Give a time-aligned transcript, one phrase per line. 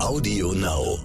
[0.00, 0.98] Audio Now.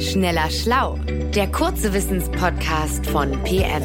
[0.00, 0.98] Schneller Schlau,
[1.34, 3.82] der kurze Wissenspodcast von PM.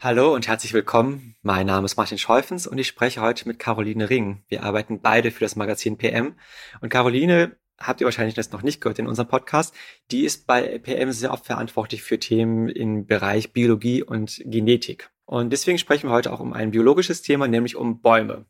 [0.00, 1.36] Hallo und herzlich willkommen.
[1.40, 4.44] Mein Name ist Martin Scheufens und ich spreche heute mit Caroline Ring.
[4.48, 6.34] Wir arbeiten beide für das Magazin PM.
[6.82, 9.74] Und Caroline, habt ihr wahrscheinlich das noch nicht gehört in unserem Podcast,
[10.10, 15.10] die ist bei PM sehr oft verantwortlich für Themen im Bereich Biologie und Genetik.
[15.24, 18.46] Und deswegen sprechen wir heute auch um ein biologisches Thema, nämlich um Bäume.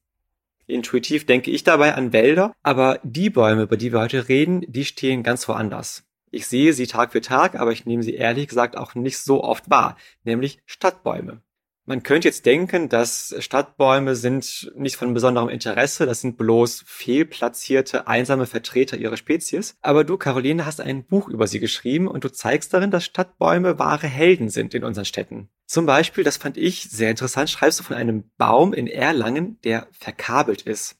[0.66, 4.84] Intuitiv denke ich dabei an Wälder, aber die Bäume, über die wir heute reden, die
[4.84, 6.04] stehen ganz woanders.
[6.30, 9.42] Ich sehe sie Tag für Tag, aber ich nehme sie ehrlich gesagt auch nicht so
[9.42, 11.42] oft wahr, nämlich Stadtbäume.
[11.88, 18.06] Man könnte jetzt denken, dass Stadtbäume sind nicht von besonderem Interesse, das sind bloß fehlplatzierte,
[18.06, 19.74] einsame Vertreter ihrer Spezies.
[19.80, 23.78] Aber du, Caroline, hast ein Buch über sie geschrieben und du zeigst darin, dass Stadtbäume
[23.78, 25.48] wahre Helden sind in unseren Städten.
[25.64, 29.88] Zum Beispiel, das fand ich sehr interessant, schreibst du von einem Baum in Erlangen, der
[29.92, 30.98] verkabelt ist.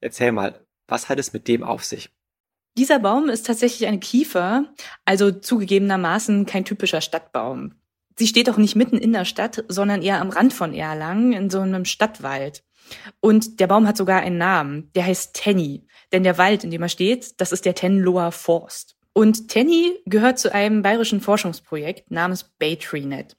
[0.00, 2.10] Erzähl mal, was hat es mit dem auf sich?
[2.76, 4.72] Dieser Baum ist tatsächlich eine Kiefer,
[5.04, 7.74] also zugegebenermaßen kein typischer Stadtbaum.
[8.18, 11.50] Sie steht auch nicht mitten in der Stadt, sondern eher am Rand von Erlangen in
[11.50, 12.64] so einem Stadtwald.
[13.20, 14.90] Und der Baum hat sogar einen Namen.
[14.96, 15.86] Der heißt Tenny.
[16.12, 18.96] Denn der Wald, in dem er steht, das ist der Tenloher Forst.
[19.12, 23.36] Und Tenny gehört zu einem bayerischen Forschungsprojekt namens BayTreeNet.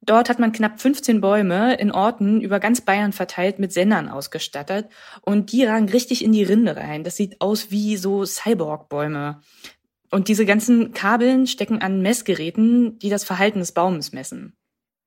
[0.00, 4.88] Dort hat man knapp 15 Bäume in Orten über ganz Bayern verteilt mit Sendern ausgestattet
[5.20, 7.04] und die ragen richtig in die Rinde rein.
[7.04, 9.40] Das sieht aus wie so Cyborg-Bäume.
[10.12, 14.54] Und diese ganzen Kabeln stecken an Messgeräten, die das Verhalten des Baumes messen.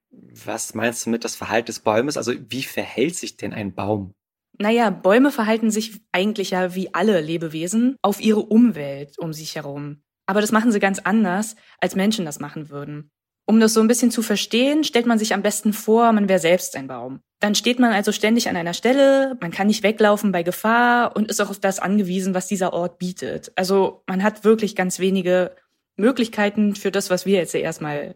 [0.10, 2.18] Was meinst du mit das Verhalten des Baumes?
[2.18, 4.14] Also wie verhält sich denn ein Baum?
[4.58, 10.02] Naja, Bäume verhalten sich eigentlich ja wie alle Lebewesen auf ihre Umwelt um sich herum.
[10.26, 13.12] Aber das machen sie ganz anders, als Menschen das machen würden.
[13.48, 16.40] Um das so ein bisschen zu verstehen, stellt man sich am besten vor, man wäre
[16.40, 17.20] selbst ein Baum.
[17.40, 21.30] Dann steht man also ständig an einer Stelle, man kann nicht weglaufen bei Gefahr und
[21.30, 23.52] ist auch auf das angewiesen, was dieser Ort bietet.
[23.56, 25.56] Also man hat wirklich ganz wenige
[25.96, 28.16] Möglichkeiten für das, was wir jetzt erstmal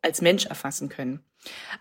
[0.00, 1.20] als Mensch erfassen können.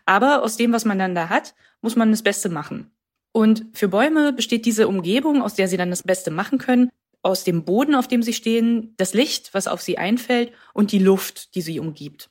[0.05, 2.91] Aber aus dem, was man dann da hat, muss man das Beste machen.
[3.31, 6.89] Und für Bäume besteht diese Umgebung, aus der sie dann das Beste machen können,
[7.21, 10.99] aus dem Boden, auf dem sie stehen, das Licht, was auf sie einfällt und die
[10.99, 12.29] Luft, die sie umgibt.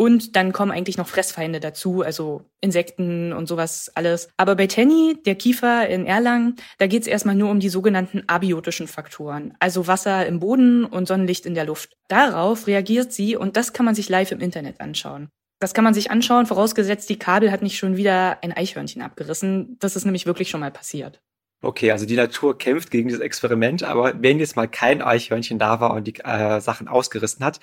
[0.00, 4.28] Und dann kommen eigentlich noch Fressfeinde dazu, also Insekten und sowas alles.
[4.36, 8.22] Aber bei Tenny, der Kiefer in Erlangen, da geht es erstmal nur um die sogenannten
[8.28, 11.96] abiotischen Faktoren, also Wasser im Boden und Sonnenlicht in der Luft.
[12.06, 15.30] Darauf reagiert sie und das kann man sich live im Internet anschauen.
[15.58, 19.78] Das kann man sich anschauen, vorausgesetzt, die Kabel hat nicht schon wieder ein Eichhörnchen abgerissen.
[19.80, 21.20] Das ist nämlich wirklich schon mal passiert.
[21.60, 25.80] Okay, also die Natur kämpft gegen dieses Experiment, aber wenn jetzt mal kein Eichhörnchen da
[25.80, 27.58] war und die äh, Sachen ausgerissen hat,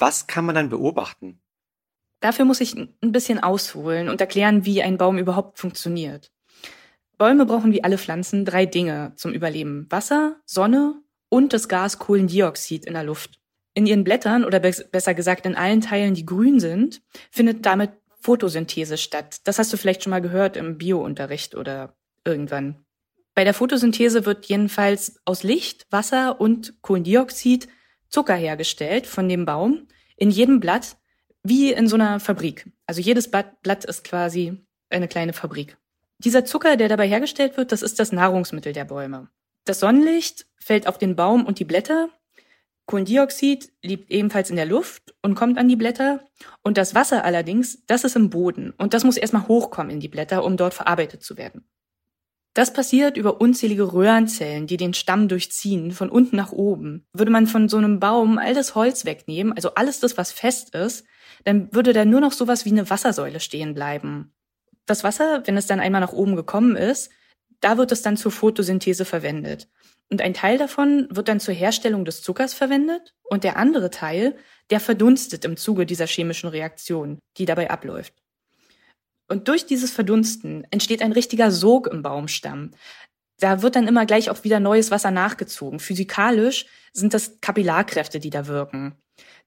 [0.00, 1.40] was kann man dann beobachten?
[2.20, 6.30] Dafür muss ich ein bisschen ausholen und erklären, wie ein Baum überhaupt funktioniert.
[7.16, 9.86] Bäume brauchen wie alle Pflanzen drei Dinge zum Überleben.
[9.90, 13.38] Wasser, Sonne und das Gas Kohlendioxid in der Luft.
[13.74, 18.98] In ihren Blättern oder besser gesagt in allen Teilen, die grün sind, findet damit Photosynthese
[18.98, 19.38] statt.
[19.44, 21.94] Das hast du vielleicht schon mal gehört im Biounterricht oder
[22.24, 22.84] irgendwann.
[23.34, 27.68] Bei der Photosynthese wird jedenfalls aus Licht, Wasser und Kohlendioxid
[28.10, 30.96] Zucker hergestellt von dem Baum in jedem Blatt,
[31.42, 32.70] wie in so einer Fabrik.
[32.86, 34.58] Also jedes Blatt ist quasi
[34.90, 35.76] eine kleine Fabrik.
[36.18, 39.28] Dieser Zucker, der dabei hergestellt wird, das ist das Nahrungsmittel der Bäume.
[39.64, 42.10] Das Sonnenlicht fällt auf den Baum und die Blätter.
[42.86, 46.20] Kohlendioxid liegt ebenfalls in der Luft und kommt an die Blätter.
[46.62, 48.74] Und das Wasser allerdings, das ist im Boden.
[48.76, 51.64] Und das muss erstmal hochkommen in die Blätter, um dort verarbeitet zu werden.
[52.52, 57.06] Das passiert über unzählige Röhrenzellen, die den Stamm durchziehen, von unten nach oben.
[57.12, 60.74] Würde man von so einem Baum all das Holz wegnehmen, also alles das, was fest
[60.74, 61.06] ist,
[61.44, 64.34] dann würde da nur noch sowas wie eine Wassersäule stehen bleiben.
[64.86, 67.10] Das Wasser, wenn es dann einmal nach oben gekommen ist,
[67.60, 69.68] da wird es dann zur Photosynthese verwendet.
[70.10, 74.36] Und ein Teil davon wird dann zur Herstellung des Zuckers verwendet und der andere Teil,
[74.70, 78.19] der verdunstet im Zuge dieser chemischen Reaktion, die dabei abläuft.
[79.30, 82.72] Und durch dieses Verdunsten entsteht ein richtiger Sog im Baumstamm.
[83.38, 85.78] Da wird dann immer gleich auch wieder neues Wasser nachgezogen.
[85.78, 88.96] Physikalisch sind das Kapillarkräfte, die da wirken.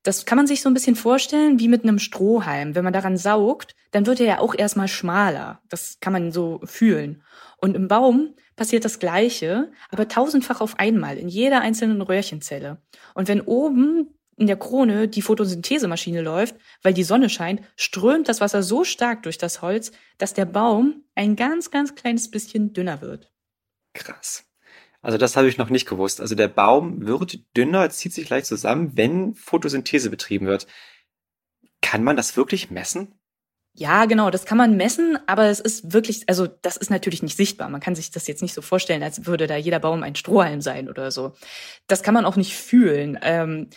[0.02, 2.76] Das kann man sich so ein bisschen vorstellen wie mit einem Strohhalm.
[2.76, 5.62] Wenn man daran saugt, dann wird er ja auch erstmal schmaler.
[5.68, 7.22] Das kann man so fühlen.
[7.58, 12.82] Und im Baum passiert das Gleiche, aber tausendfach auf einmal in jeder einzelnen Röhrchenzelle.
[13.16, 18.42] Und wenn oben in der Krone die Photosynthesemaschine läuft, weil die Sonne scheint, strömt das
[18.42, 23.02] Wasser so stark durch das Holz, dass der Baum ein ganz, ganz kleines bisschen dünner
[23.02, 23.32] wird.
[23.94, 24.46] Krass.
[25.02, 26.22] Also das habe ich noch nicht gewusst.
[26.22, 30.66] Also der Baum wird dünner, zieht sich leicht zusammen, wenn Photosynthese betrieben wird.
[31.82, 33.14] kann man das wirklich messen?
[33.76, 37.36] Ja, genau, das kann man messen, aber es ist wirklich, also das ist natürlich nicht
[37.36, 37.70] sichtbar.
[37.70, 40.62] Man kann sich das jetzt nicht so vorstellen, als würde da jeder Baum ein Strohhalm
[40.62, 41.34] sein oder so.
[41.88, 43.18] Das kann man auch nicht fühlen.
[43.24, 43.70] Ähm,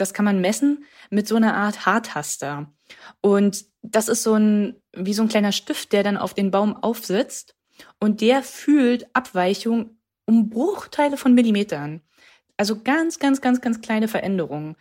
[0.00, 2.72] das kann man messen mit so einer Art Haartaster.
[3.20, 6.76] Und das ist so ein, wie so ein kleiner Stift, der dann auf den Baum
[6.76, 7.54] aufsitzt
[7.98, 12.02] und der fühlt Abweichung um Bruchteile von Millimetern.
[12.56, 14.76] Also ganz, ganz, ganz, ganz kleine Veränderungen.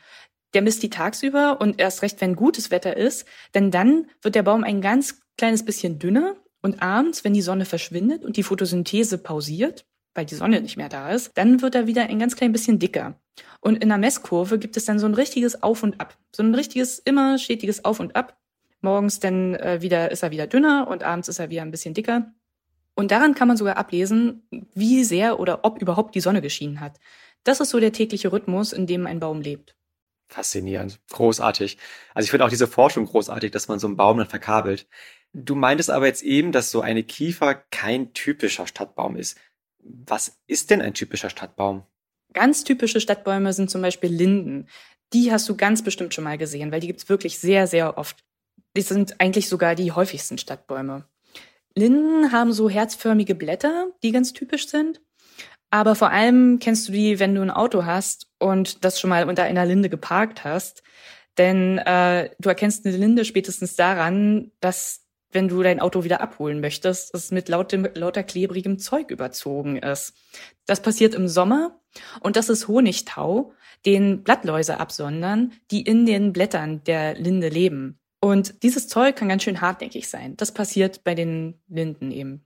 [0.54, 4.44] Der misst die tagsüber und erst recht, wenn gutes Wetter ist, denn dann wird der
[4.44, 9.18] Baum ein ganz kleines bisschen dünner und abends, wenn die Sonne verschwindet und die Photosynthese
[9.18, 9.86] pausiert,
[10.19, 12.77] weil die Sonne nicht mehr da ist, dann wird er wieder ein ganz klein bisschen
[12.77, 13.18] dicker.
[13.62, 16.18] Und in der Messkurve gibt es dann so ein richtiges Auf und Ab.
[16.36, 18.38] So ein richtiges, immer stetiges Auf und Ab.
[18.81, 21.94] Morgens dann äh, wieder ist er wieder dünner und abends ist er wieder ein bisschen
[21.94, 22.33] dicker.
[22.95, 24.44] Und daran kann man sogar ablesen,
[24.74, 27.00] wie sehr oder ob überhaupt die Sonne geschienen hat.
[27.45, 29.77] Das ist so der tägliche Rhythmus, in dem ein Baum lebt.
[30.27, 31.77] Faszinierend, großartig.
[32.13, 34.86] Also ich finde auch diese Forschung großartig, dass man so einen Baum dann verkabelt.
[35.31, 39.38] Du meintest aber jetzt eben, dass so eine Kiefer kein typischer Stadtbaum ist.
[39.79, 41.83] Was ist denn ein typischer Stadtbaum?
[42.33, 44.67] Ganz typische Stadtbäume sind zum Beispiel Linden.
[45.13, 48.17] Die hast du ganz bestimmt schon mal gesehen, weil die gibt's wirklich sehr, sehr oft.
[48.77, 51.05] Die sind eigentlich sogar die häufigsten Stadtbäume.
[51.75, 55.01] Linden haben so herzförmige Blätter, die ganz typisch sind.
[55.71, 59.27] Aber vor allem kennst du die, wenn du ein Auto hast und das schon mal
[59.27, 60.83] unter einer Linde geparkt hast.
[61.37, 66.59] Denn äh, du erkennst eine Linde spätestens daran, dass wenn du dein Auto wieder abholen
[66.59, 70.13] möchtest, es mit lautem, lauter klebrigem Zeug überzogen ist.
[70.65, 71.79] Das passiert im Sommer
[72.21, 73.53] und das ist Honigtau,
[73.85, 77.99] den Blattläuse absondern, die in den Blättern der Linde leben.
[78.21, 80.35] Und dieses Zeug kann ganz schön hartnäckig sein.
[80.35, 82.43] Das passiert bei den Linden eben.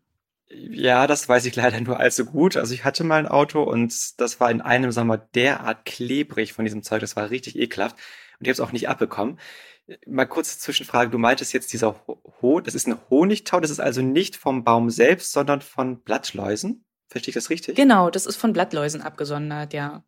[0.50, 2.58] Ja, das weiß ich leider nur allzu gut.
[2.58, 6.66] Also ich hatte mal ein Auto und das war in einem Sommer derart klebrig von
[6.66, 7.00] diesem Zeug.
[7.00, 7.96] Das war richtig ekelhaft.
[8.40, 9.40] Und ich habe es auch nicht abbekommen.
[10.06, 11.10] Mal kurze Zwischenfrage.
[11.10, 11.96] Du meintest jetzt dieser
[12.44, 13.60] Ho, das ist ein Honigtau.
[13.60, 16.86] Das ist also nicht vom Baum selbst, sondern von Blattläusen.
[17.08, 17.76] Verstehe ich das richtig?
[17.76, 20.04] Genau, das ist von Blattläusen abgesondert, ja.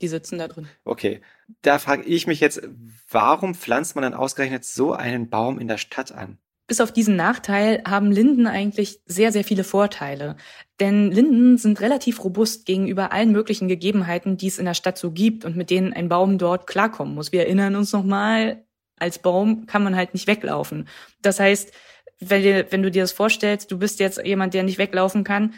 [0.00, 0.68] Die sitzen da drin.
[0.84, 1.22] Okay.
[1.62, 2.62] Da frage ich mich jetzt,
[3.10, 6.38] warum pflanzt man dann ausgerechnet so einen Baum in der Stadt an?
[6.68, 10.36] Bis auf diesen Nachteil haben Linden eigentlich sehr, sehr viele Vorteile.
[10.80, 15.10] Denn Linden sind relativ robust gegenüber allen möglichen Gegebenheiten, die es in der Stadt so
[15.10, 17.32] gibt und mit denen ein Baum dort klarkommen muss.
[17.32, 18.66] Wir erinnern uns nochmal,
[19.00, 20.88] als Baum kann man halt nicht weglaufen.
[21.22, 21.72] Das heißt,
[22.20, 25.54] wenn, wenn du dir das vorstellst, du bist jetzt jemand, der nicht weglaufen kann,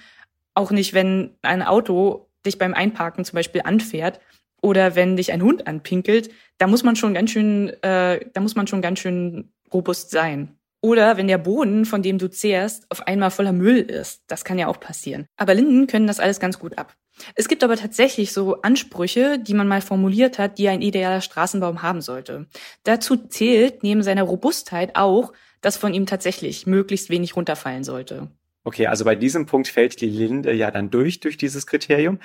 [0.54, 4.20] auch nicht, wenn ein Auto dich beim Einparken zum Beispiel anfährt
[4.62, 8.56] oder wenn dich ein Hund anpinkelt, da muss man schon ganz schön, äh, da muss
[8.56, 10.59] man schon ganz schön robust sein.
[10.82, 14.22] Oder wenn der Boden, von dem du zehrst, auf einmal voller Müll ist.
[14.28, 15.26] Das kann ja auch passieren.
[15.36, 16.94] Aber Linden können das alles ganz gut ab.
[17.34, 21.82] Es gibt aber tatsächlich so Ansprüche, die man mal formuliert hat, die ein idealer Straßenbaum
[21.82, 22.46] haben sollte.
[22.84, 28.30] Dazu zählt neben seiner Robustheit auch, dass von ihm tatsächlich möglichst wenig runterfallen sollte.
[28.64, 32.18] Okay, also bei diesem Punkt fällt die Linde ja dann durch, durch dieses Kriterium.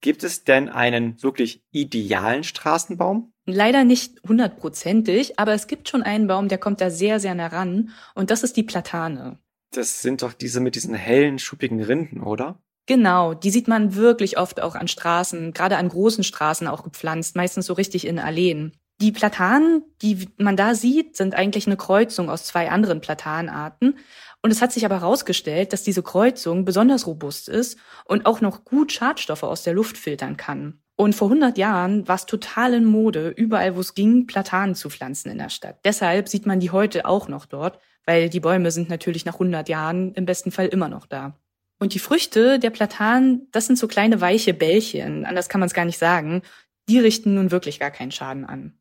[0.00, 3.32] Gibt es denn einen wirklich idealen Straßenbaum?
[3.44, 7.48] Leider nicht hundertprozentig, aber es gibt schon einen Baum, der kommt da sehr, sehr nah
[7.48, 9.38] ran und das ist die Platane.
[9.72, 12.60] Das sind doch diese mit diesen hellen, schuppigen Rinden, oder?
[12.86, 17.36] Genau, die sieht man wirklich oft auch an Straßen, gerade an großen Straßen auch gepflanzt,
[17.36, 18.72] meistens so richtig in Alleen.
[19.00, 23.98] Die Platanen, die man da sieht, sind eigentlich eine Kreuzung aus zwei anderen Platanarten.
[24.42, 28.64] Und es hat sich aber herausgestellt, dass diese Kreuzung besonders robust ist und auch noch
[28.64, 30.80] gut Schadstoffe aus der Luft filtern kann.
[30.96, 34.90] Und vor 100 Jahren war es total in Mode, überall wo es ging, Platanen zu
[34.90, 35.78] pflanzen in der Stadt.
[35.84, 39.70] Deshalb sieht man die heute auch noch dort, weil die Bäume sind natürlich nach 100
[39.70, 41.38] Jahren im besten Fall immer noch da.
[41.78, 45.74] Und die Früchte der Platanen, das sind so kleine weiche Bällchen, anders kann man es
[45.74, 46.42] gar nicht sagen,
[46.90, 48.79] die richten nun wirklich gar keinen Schaden an.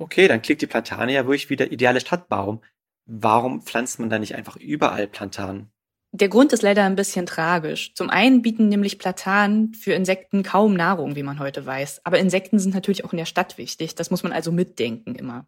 [0.00, 2.60] Okay, dann klingt die Platane ja wirklich wie der ideale Stadtbaum.
[3.06, 5.72] Warum pflanzt man da nicht einfach überall Platanen?
[6.12, 7.94] Der Grund ist leider ein bisschen tragisch.
[7.94, 12.02] Zum einen bieten nämlich Platanen für Insekten kaum Nahrung, wie man heute weiß.
[12.04, 13.94] Aber Insekten sind natürlich auch in der Stadt wichtig.
[13.96, 15.46] Das muss man also mitdenken immer.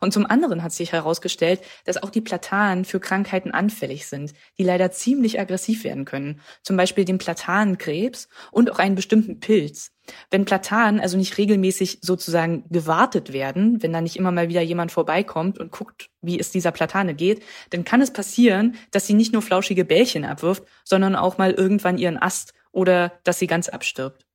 [0.00, 4.64] Und zum anderen hat sich herausgestellt, dass auch die Platanen für Krankheiten anfällig sind, die
[4.64, 6.40] leider ziemlich aggressiv werden können.
[6.62, 9.92] Zum Beispiel den Platanenkrebs und auch einen bestimmten Pilz.
[10.30, 14.90] Wenn Platanen also nicht regelmäßig sozusagen gewartet werden, wenn da nicht immer mal wieder jemand
[14.92, 19.32] vorbeikommt und guckt, wie es dieser Platane geht, dann kann es passieren, dass sie nicht
[19.32, 24.27] nur flauschige Bällchen abwirft, sondern auch mal irgendwann ihren Ast oder dass sie ganz abstirbt.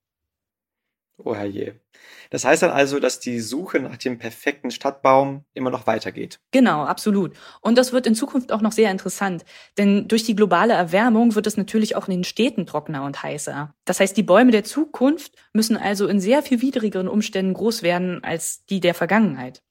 [1.18, 1.80] Oh herrje.
[2.32, 6.40] Das heißt dann also, dass die Suche nach dem perfekten Stadtbaum immer noch weitergeht.
[6.52, 7.36] Genau, absolut.
[7.62, 9.46] Und das wird in Zukunft auch noch sehr interessant.
[9.78, 13.74] Denn durch die globale Erwärmung wird es natürlich auch in den Städten trockener und heißer.
[13.86, 18.24] Das heißt, die Bäume der Zukunft müssen also in sehr viel widrigeren Umständen groß werden
[18.24, 19.62] als die der Vergangenheit.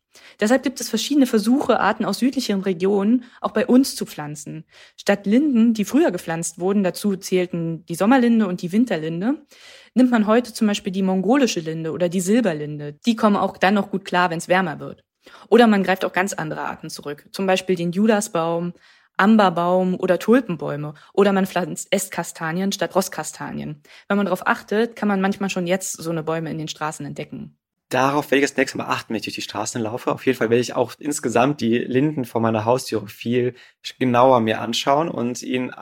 [0.40, 4.64] Deshalb gibt es verschiedene Versuche, Arten aus südlicheren Regionen auch bei uns zu pflanzen.
[4.96, 9.46] Statt Linden, die früher gepflanzt wurden, dazu zählten die Sommerlinde und die Winterlinde,
[9.94, 12.94] nimmt man heute zum Beispiel die mongolische Linde oder die Silberlinde.
[13.06, 15.04] Die kommen auch dann noch gut klar, wenn es wärmer wird.
[15.48, 18.72] Oder man greift auch ganz andere Arten zurück, zum Beispiel den Judasbaum,
[19.16, 20.94] Amberbaum oder Tulpenbäume.
[21.12, 23.82] Oder man pflanzt Esskastanien statt Rosskastanien.
[24.08, 27.06] Wenn man darauf achtet, kann man manchmal schon jetzt so eine Bäume in den Straßen
[27.06, 27.58] entdecken.
[27.92, 30.10] Darauf werde ich das nächste Mal achten, wenn ich durch die Straßen laufe.
[30.12, 33.54] Auf jeden Fall werde ich auch insgesamt die Linden vor meiner Haustür viel
[33.98, 35.74] genauer mir anschauen und ihnen,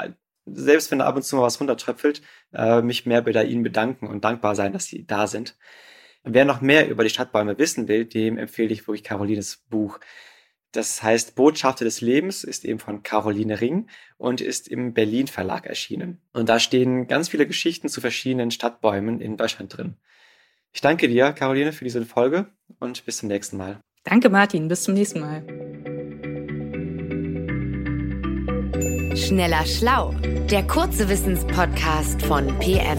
[0.45, 2.21] selbst wenn da ab und zu mal was runtertröpfelt,
[2.53, 5.57] äh, mich mehr bei ihnen bedanken und dankbar sein, dass sie da sind.
[6.25, 10.01] Wer noch mehr über die Stadtbäume wissen will, dem empfehle ich wirklich Carolines Buch.
[10.73, 13.89] Das heißt, Botschafter des Lebens ist eben von Caroline Ring
[14.19, 16.21] und ist im Berlin Verlag erschienen.
[16.33, 19.97] Und da stehen ganz viele Geschichten zu verschiedenen Stadtbäumen in Deutschland drin.
[20.73, 22.47] Ich danke dir, Caroline, für diese Folge
[22.79, 23.81] und bis zum nächsten Mal.
[24.05, 24.69] Danke, Martin.
[24.69, 25.43] Bis zum nächsten Mal.
[29.17, 30.13] Schneller Schlau,
[30.49, 32.99] der kurze Wissenspodcast von PM.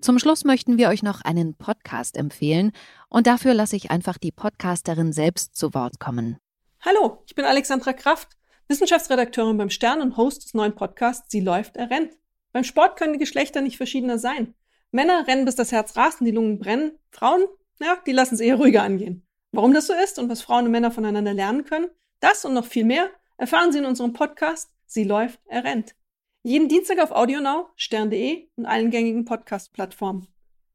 [0.00, 2.70] Zum Schluss möchten wir euch noch einen Podcast empfehlen
[3.08, 6.38] und dafür lasse ich einfach die Podcasterin selbst zu Wort kommen.
[6.80, 8.36] Hallo, ich bin Alexandra Kraft,
[8.68, 12.16] Wissenschaftsredakteurin beim Stern und Host des neuen Podcasts Sie läuft, er rennt.
[12.52, 14.54] Beim Sport können die Geschlechter nicht verschiedener sein.
[14.90, 16.98] Männer rennen, bis das Herz rast und die Lungen brennen.
[17.10, 17.44] Frauen,
[17.80, 19.26] ja, die lassen es eher ruhiger angehen.
[19.52, 21.88] Warum das so ist und was Frauen und Männer voneinander lernen können,
[22.20, 25.94] das und noch viel mehr erfahren Sie in unserem Podcast Sie läuft, er rennt.
[26.42, 30.28] Jeden Dienstag auf AudioNow, stern.de und allen gängigen Podcast-Plattformen.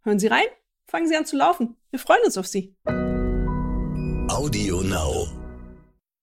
[0.03, 0.45] Hören Sie rein,
[0.85, 1.77] fangen Sie an zu laufen.
[1.89, 2.75] Wir freuen uns auf Sie.
[4.27, 5.40] AudioNow.